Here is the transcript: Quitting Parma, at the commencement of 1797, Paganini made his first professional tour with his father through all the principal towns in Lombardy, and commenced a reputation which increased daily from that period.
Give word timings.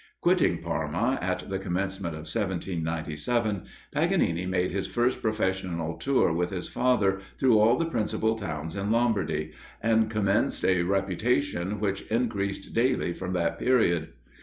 Quitting 0.19 0.57
Parma, 0.57 1.19
at 1.21 1.47
the 1.47 1.59
commencement 1.59 2.15
of 2.15 2.21
1797, 2.25 3.65
Paganini 3.91 4.47
made 4.47 4.71
his 4.71 4.87
first 4.87 5.21
professional 5.21 5.93
tour 5.95 6.33
with 6.33 6.49
his 6.49 6.67
father 6.67 7.19
through 7.37 7.59
all 7.59 7.77
the 7.77 7.85
principal 7.85 8.33
towns 8.33 8.75
in 8.75 8.89
Lombardy, 8.89 9.51
and 9.79 10.09
commenced 10.09 10.65
a 10.65 10.81
reputation 10.81 11.79
which 11.79 12.01
increased 12.07 12.73
daily 12.73 13.13
from 13.13 13.33
that 13.33 13.59
period. 13.59 14.13